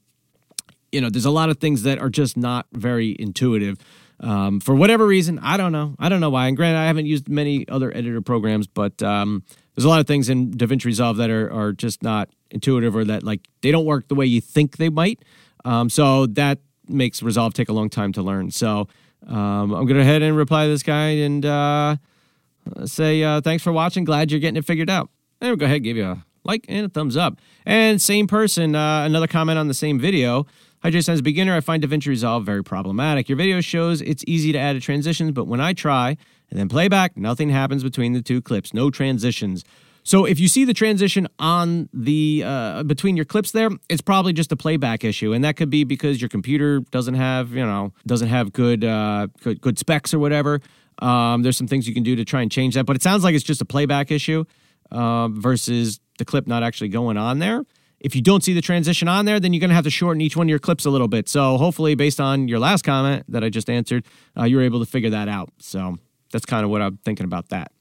[0.93, 3.79] you know, there's a lot of things that are just not very intuitive.
[4.21, 5.95] Um, for whatever reason, I don't know.
[5.99, 6.47] I don't know why.
[6.47, 9.43] And granted, I haven't used many other editor programs, but um,
[9.75, 13.05] there's a lot of things in DaVinci Resolve that are, are just not intuitive or
[13.05, 15.23] that like they don't work the way you think they might.
[15.65, 18.51] Um, so that makes Resolve take a long time to learn.
[18.51, 18.89] So
[19.27, 21.97] um, I'm to head and reply to this guy and uh,
[22.85, 24.05] say uh, thanks for watching.
[24.05, 25.11] Glad you're getting it figured out.
[25.41, 27.39] And we'll go ahead and give you a like and a thumbs up.
[27.65, 30.47] And same person, uh, another comment on the same video.
[30.83, 31.15] Hi, Jason.
[31.15, 33.29] As a beginner, I find DaVinci Resolve very problematic.
[33.29, 36.17] Your video shows it's easy to add a transitions, but when I try
[36.51, 38.73] and then play back, nothing happens between the two clips.
[38.73, 39.65] No transitions.
[40.07, 44.33] So if you see the transition on the uh, between your clips there, it's probably
[44.33, 47.93] just a playback issue, and that could be because your computer doesn't have you know
[48.07, 50.61] doesn't have good uh, good, good specs or whatever.
[51.01, 53.25] Um, there's some things you can do to try and change that, but it sounds
[53.25, 54.45] like it's just a playback issue
[54.93, 57.65] uh, versus the clip not actually going on there.
[57.99, 60.21] If you don't see the transition on there, then you're going to have to shorten
[60.21, 61.29] each one of your clips a little bit.
[61.29, 64.07] So hopefully, based on your last comment that I just answered,
[64.39, 65.51] uh, you were able to figure that out.
[65.59, 65.97] So
[66.31, 67.73] that's kind of what I'm thinking about that.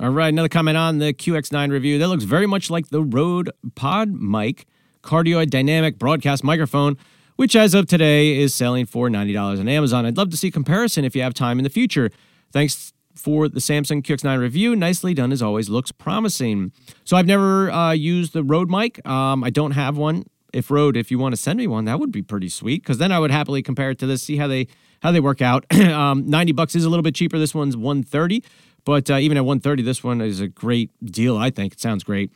[0.00, 1.98] All right, another comment on the QX9 review.
[1.98, 4.64] That looks very much like the Rode Pod Mic
[5.02, 6.96] cardioid dynamic broadcast microphone,
[7.34, 10.06] which as of today is selling for $90 on Amazon.
[10.06, 12.10] I'd love to see comparison if you have time in the future.
[12.52, 14.76] Thanks for the Samson QX9 review.
[14.76, 15.68] Nicely done as always.
[15.68, 16.70] Looks promising.
[17.02, 19.04] So I've never uh, used the Rode mic.
[19.04, 20.26] Um, I don't have one.
[20.52, 22.98] If Rode, if you want to send me one, that would be pretty sweet because
[22.98, 24.68] then I would happily compare it to this, see how they
[25.02, 25.64] how they work out.
[25.80, 27.38] um, 90 bucks is a little bit cheaper.
[27.38, 28.42] This one's 130.
[28.84, 31.36] But uh, even at 130, this one is a great deal.
[31.36, 32.30] I think it sounds great.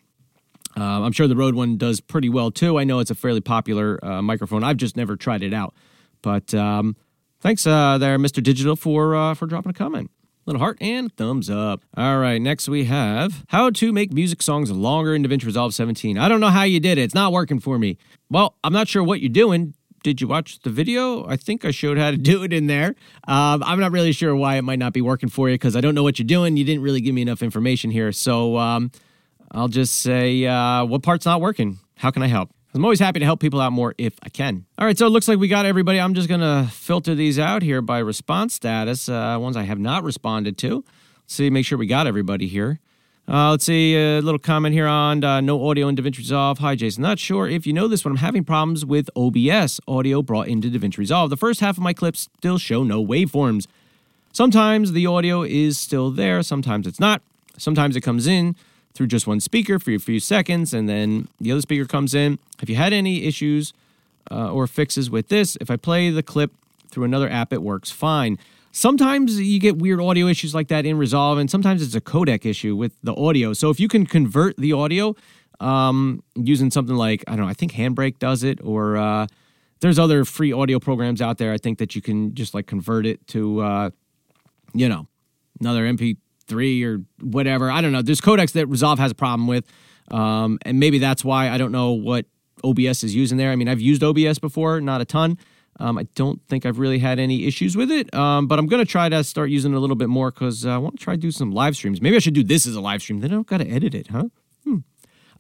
[0.77, 2.79] Uh, I'm sure the Rode one does pretty well too.
[2.79, 4.65] I know it's a fairly popular uh, microphone.
[4.65, 5.75] I've just never tried it out.
[6.23, 6.97] But um,
[7.41, 8.43] thanks uh, there, Mr.
[8.43, 10.11] Digital, for uh, for dropping a comment.
[10.45, 11.85] Little heart and thumbs up.
[11.97, 16.19] All right, next we have how to make music songs longer in DaVinci Resolve 17.
[16.19, 17.03] I don't know how you did it.
[17.03, 17.97] It's not working for me.
[18.29, 21.27] Well, I'm not sure what you're doing did you watch the video?
[21.27, 22.95] I think I showed how to do it in there.
[23.27, 25.81] Um, I'm not really sure why it might not be working for you because I
[25.81, 26.57] don't know what you're doing.
[26.57, 28.13] You didn't really give me enough information here.
[28.13, 28.91] So um,
[29.51, 31.79] I'll just say, uh, what part's not working?
[31.97, 32.51] How can I help?
[32.75, 34.65] I'm always happy to help people out more if I can.
[34.79, 36.01] All right, so it looks like we got everybody.
[36.01, 39.79] I'm just going to filter these out here by response status, uh, ones I have
[39.79, 40.77] not responded to.
[40.77, 42.81] Let's see, make sure we got everybody here.
[43.29, 46.59] Uh, let's see a little comment here on uh, no audio in DaVinci Resolve.
[46.59, 47.03] Hi, Jason.
[47.03, 50.69] Not sure if you know this, but I'm having problems with OBS audio brought into
[50.69, 51.31] DaVinci Resolve.
[51.31, 53.67] The first half of my clips still show no waveforms.
[54.33, 57.23] Sometimes the audio is still there, sometimes it's not.
[57.57, 58.57] Sometimes it comes in
[58.93, 62.39] through just one speaker for a few seconds, and then the other speaker comes in.
[62.59, 63.73] Have you had any issues
[64.31, 65.57] uh, or fixes with this?
[65.61, 66.53] If I play the clip
[66.91, 68.39] through another app, it works fine.
[68.75, 72.47] Sometimes you get weird audio issues like that in Resolve, and sometimes it's a codec
[72.47, 73.53] issue with the audio.
[73.53, 75.15] So if you can convert the audio
[75.61, 79.27] um, using something like, I don't know, I think Handbrake does it, or uh,
[79.81, 83.05] there's other free audio programs out there, I think that you can just like convert
[83.05, 83.91] it to, uh,
[84.73, 85.07] you know,
[85.61, 87.71] another MP3 or whatever.
[87.71, 88.01] I don't know.
[88.01, 89.67] There's codecs that Resolve has a problem with.
[90.11, 92.25] Um, and maybe that's why I don't know what
[92.65, 93.51] OBS is using there.
[93.51, 95.39] I mean, I've used OBS before, not a ton.
[95.81, 98.85] Um, I don't think I've really had any issues with it, um, but I'm going
[98.85, 101.05] to try to start using it a little bit more because uh, I want to
[101.05, 102.01] try to do some live streams.
[102.01, 103.21] Maybe I should do this as a live stream.
[103.21, 104.25] Then I don't got to edit it, huh?
[104.65, 104.79] Hmm.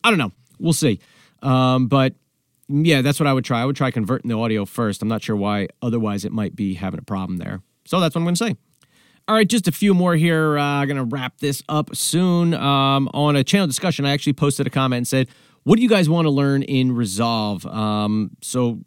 [0.02, 0.32] I don't know.
[0.58, 1.00] We'll see.
[1.42, 2.14] Um, but
[2.68, 3.60] yeah, that's what I would try.
[3.60, 5.02] I would try converting the audio first.
[5.02, 5.68] I'm not sure why.
[5.82, 7.60] Otherwise, it might be having a problem there.
[7.84, 8.56] So that's what I'm going to say.
[9.28, 10.58] All right, just a few more here.
[10.58, 12.54] I'm uh, going to wrap this up soon.
[12.54, 15.28] Um, on a channel discussion, I actually posted a comment and said,
[15.64, 17.64] what do you guys want to learn in Resolve?
[17.66, 18.80] Um, so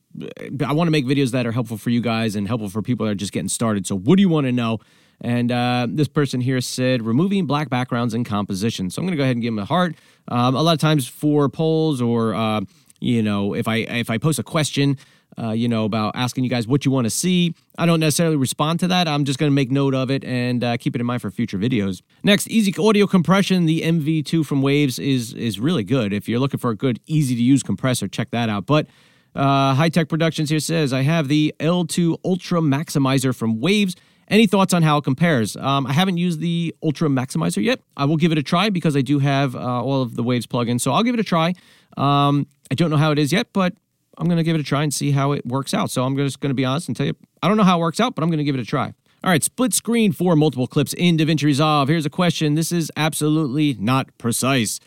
[0.65, 3.05] I want to make videos that are helpful for you guys and helpful for people
[3.05, 3.88] that are just getting started.
[3.88, 4.79] So what do you want to know?
[5.21, 8.89] And uh, this person here said removing black backgrounds and composition.
[8.89, 9.95] So I'm going to go ahead and give them a heart.
[10.27, 12.61] Um, a lot of times for polls or uh,
[12.99, 14.97] you know if I if I post a question
[15.38, 17.54] uh, you know, about asking you guys what you want to see.
[17.78, 19.08] I don't necessarily respond to that.
[19.08, 21.30] I'm just going to make note of it and uh, keep it in mind for
[21.30, 22.02] future videos.
[22.24, 23.65] Next, easy audio compression.
[23.65, 26.13] The MV2 from Waves is is really good.
[26.13, 28.65] If you're looking for a good, easy to use compressor, check that out.
[28.65, 28.88] But
[29.36, 33.95] uh, High Tech Productions here says I have the L2 Ultra Maximizer from Waves.
[34.28, 35.56] Any thoughts on how it compares?
[35.56, 37.80] Um, I haven't used the Ultra Maximizer yet.
[37.95, 40.48] I will give it a try because I do have uh, all of the Waves
[40.48, 41.54] plugins, so I'll give it a try.
[41.95, 43.76] Um, I don't know how it is yet, but
[44.17, 45.91] I'm going to give it a try and see how it works out.
[45.91, 47.82] So I'm just going to be honest and tell you, I don't know how it
[47.82, 48.93] works out, but I'm going to give it a try.
[49.23, 51.88] All right, split screen for multiple clips in DaVinci Resolve.
[51.89, 52.54] Here's a question.
[52.54, 54.80] This is absolutely not precise.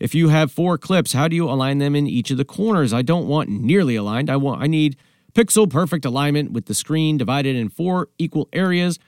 [0.00, 2.92] If you have four clips, how do you align them in each of the corners?
[2.92, 4.30] I don't want nearly aligned.
[4.30, 4.96] I want I need
[5.34, 8.98] pixel perfect alignment with the screen divided in four equal areas.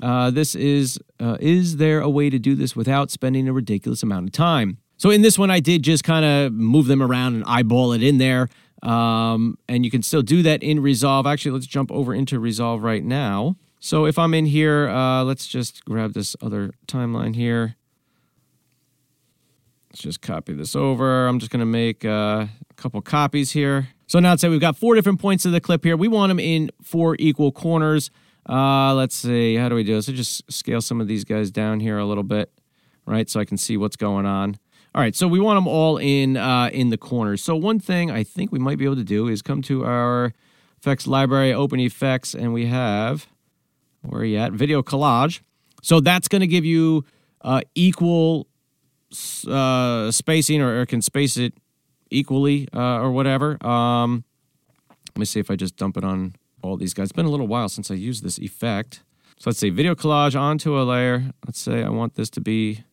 [0.00, 4.02] Uh, this is uh, is there a way to do this without spending a ridiculous
[4.02, 4.78] amount of time?
[4.96, 8.02] So in this one, I did just kind of move them around and eyeball it
[8.02, 8.48] in there.
[8.84, 11.26] Um, and you can still do that in Resolve.
[11.26, 13.56] Actually, let's jump over into Resolve right now.
[13.80, 17.76] So if I'm in here, uh, let's just grab this other timeline here.
[19.90, 21.26] Let's just copy this over.
[21.26, 23.88] I'm just going to make uh, a couple copies here.
[24.06, 25.96] So now let's say we've got four different points of the clip here.
[25.96, 28.10] We want them in four equal corners.
[28.48, 30.06] Uh, let's see, how do we do this?
[30.06, 32.52] So just scale some of these guys down here a little bit,
[33.06, 33.30] right?
[33.30, 34.58] So I can see what's going on.
[34.94, 37.42] All right, so we want them all in uh, in the corners.
[37.42, 40.32] So one thing I think we might be able to do is come to our
[40.78, 43.26] effects library, open effects, and we have
[44.02, 44.52] where are you at?
[44.52, 45.40] Video collage.
[45.82, 47.04] So that's going to give you
[47.40, 48.46] uh, equal
[49.48, 51.54] uh, spacing, or, or, can space it
[52.10, 53.64] equally, uh, or whatever.
[53.66, 54.24] Um,
[55.10, 57.04] let me see if I just dump it on all these guys.
[57.04, 59.02] It's been a little while since I used this effect.
[59.38, 61.32] So let's say video collage onto a layer.
[61.46, 62.84] Let's say I want this to be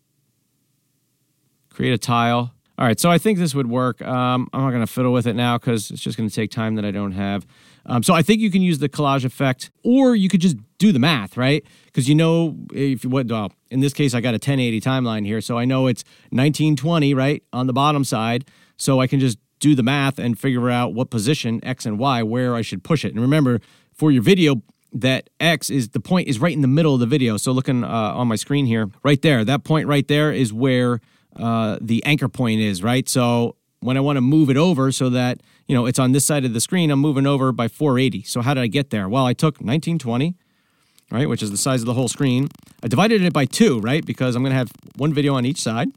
[1.74, 2.54] create a tile.
[2.78, 4.02] All right, so I think this would work.
[4.02, 6.50] Um, I'm not going to fiddle with it now because it's just going to take
[6.50, 7.46] time that I don't have.
[7.86, 10.92] Um, so I think you can use the collage effect, or you could just do
[10.92, 11.64] the math, right?
[11.86, 15.26] Because you know if you what well, in this case I got a 1080 timeline
[15.26, 18.46] here, so I know it's 1920 right on the bottom side,
[18.78, 22.24] so I can just do the math and figure out what position X and Y
[22.24, 23.14] where I should push it.
[23.14, 23.62] And remember,
[23.94, 27.06] for your video, that X is the point is right in the middle of the
[27.06, 27.38] video.
[27.38, 31.00] So looking uh, on my screen here, right there, that point right there is where
[31.36, 33.08] uh, the anchor point is, right?
[33.08, 36.26] So when I want to move it over so that, you know, it's on this
[36.26, 38.24] side of the screen, I'm moving over by 480.
[38.24, 39.10] So how did I get there?
[39.10, 40.36] Well, I took 1920,
[41.10, 42.48] right, which is the size of the whole screen.
[42.84, 45.62] I divided it by two, right, because I'm going to have one video on each
[45.62, 45.90] side,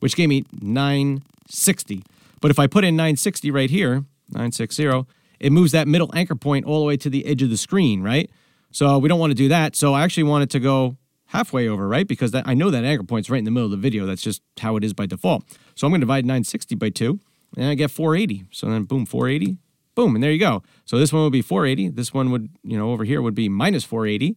[0.00, 2.02] which gave me 960.
[2.40, 5.04] But if I put in 960 right here, 960,
[5.40, 8.02] it moves that middle anchor point all the way to the edge of the screen,
[8.02, 8.30] right?
[8.70, 9.76] So we don't want to do that.
[9.76, 10.96] So I actually want it to go
[11.32, 12.06] halfway over, right?
[12.06, 14.04] Because that, I know that anchor point's right in the middle of the video.
[14.04, 15.44] That's just how it is by default.
[15.74, 17.18] So I'm going to divide 960 by 2,
[17.56, 18.44] and I get 480.
[18.50, 19.56] So then, boom, 480,
[19.94, 20.62] boom, and there you go.
[20.84, 21.88] So this one would be 480.
[21.88, 24.36] This one would, you know, over here would be minus 480.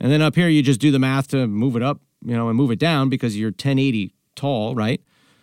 [0.00, 2.48] And then up here, you just do the math to move it up, you know,
[2.48, 5.02] and move it down because you're 1080 tall, right?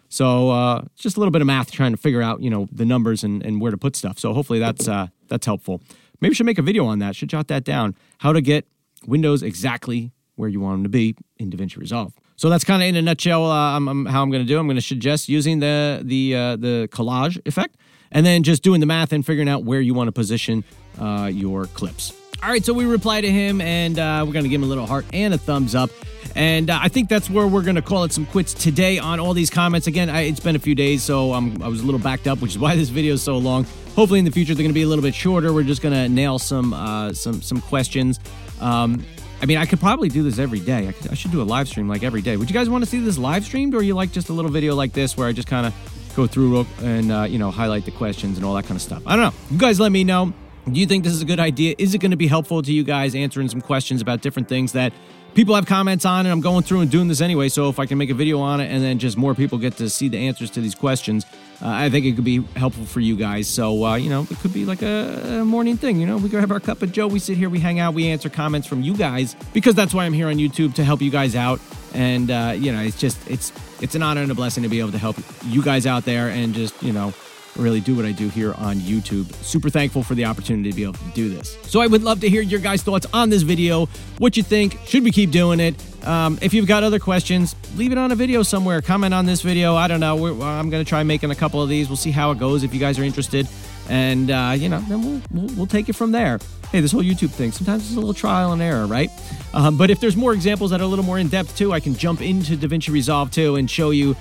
[0.10, 2.86] So uh, just a little bit of math trying to figure out, you know, the
[2.86, 4.17] numbers and, and where to put stuff.
[4.17, 5.81] So hopefully that's uh, that's helpful.
[6.21, 7.15] Maybe should make a video on that.
[7.15, 7.93] Should jot that down.
[8.19, 8.65] How to get
[9.05, 12.13] windows exactly where you want them to be in DaVinci Resolve.
[12.38, 14.58] So that's kind of in a nutshell uh, I'm, I'm, how I'm going to do.
[14.58, 17.76] I'm going to suggest using the the uh, the collage effect,
[18.12, 20.63] and then just doing the math and figuring out where you want to position
[21.00, 22.13] uh, your clips.
[22.43, 24.69] All right, so we reply to him, and uh, we're going to give him a
[24.69, 25.89] little heart and a thumbs up.
[26.36, 29.19] And uh, I think that's where we're going to call it some quits today on
[29.19, 29.88] all these comments.
[29.88, 32.39] Again, I, it's been a few days, so I'm, I was a little backed up,
[32.39, 33.65] which is why this video is so long.
[33.95, 35.52] Hopefully, in the future, they're going to be a little bit shorter.
[35.52, 38.19] We're just going to nail some uh, some some questions.
[38.62, 39.04] Um,
[39.41, 40.88] I mean, I could probably do this every day.
[40.88, 42.38] I, could, I, should do a live stream like every day.
[42.38, 44.52] Would you guys want to see this live streamed, or you like just a little
[44.52, 47.86] video like this where I just kind of go through and uh, you know highlight
[47.86, 49.04] the questions and all that kind of stuff?
[49.06, 49.39] I don't know.
[49.52, 50.34] You guys, let me know.
[50.71, 51.76] Do you think this is a good idea?
[51.78, 54.73] Is it going to be helpful to you guys answering some questions about different things
[54.73, 54.91] that
[55.38, 57.47] people have comments on and I'm going through and doing this anyway.
[57.47, 59.78] So if I can make a video on it and then just more people get
[59.78, 61.28] to see the answers to these questions,
[61.61, 63.47] uh, I think it could be helpful for you guys.
[63.47, 65.99] So, uh, you know, it could be like a, morning thing.
[65.99, 68.07] You know, we grab our cup of Joe, we sit here, we hang out, we
[68.07, 71.09] answer comments from you guys because that's why I'm here on YouTube to help you
[71.09, 71.59] guys out.
[71.93, 74.79] And, uh, you know, it's just, it's, it's an honor and a blessing to be
[74.79, 77.13] able to help you guys out there and just, you know,
[77.57, 79.31] really do what I do here on YouTube.
[79.43, 81.57] Super thankful for the opportunity to be able to do this.
[81.63, 83.87] So I would love to hear your guys' thoughts on this video.
[84.17, 84.79] What you think?
[84.85, 85.75] Should we keep doing it?
[86.07, 88.81] Um, if you've got other questions, leave it on a video somewhere.
[88.81, 89.75] Comment on this video.
[89.75, 90.15] I don't know.
[90.15, 91.89] We're, I'm going to try making a couple of these.
[91.89, 93.47] We'll see how it goes if you guys are interested.
[93.89, 96.39] And, uh, you know, then we'll, we'll, we'll, take it from there.
[96.71, 99.09] Hey, this whole YouTube thing, sometimes it's a little trial and error, right?
[99.53, 101.79] Um, but if there's more examples that are a little more in depth too, I
[101.79, 104.15] can jump into DaVinci Resolve too and show you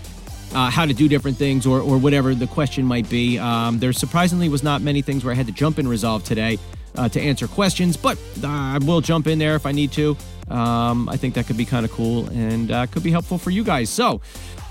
[0.54, 3.38] uh, how to do different things or, or whatever the question might be.
[3.38, 6.58] Um, there surprisingly was not many things where I had to jump in Resolve today
[6.96, 10.16] uh, to answer questions, but uh, I will jump in there if I need to.
[10.48, 13.50] Um, I think that could be kind of cool and uh, could be helpful for
[13.50, 13.90] you guys.
[13.90, 14.20] So,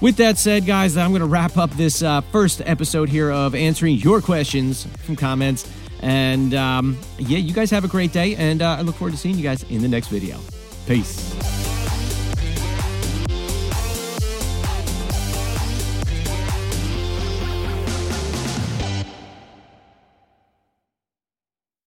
[0.02, 3.56] with that said, guys, I'm going to wrap up this uh, first episode here of
[3.56, 5.70] answering your questions from comments.
[6.02, 9.18] And um, yeah, you guys have a great day, and uh, I look forward to
[9.18, 10.40] seeing you guys in the next video.
[10.86, 11.65] Peace.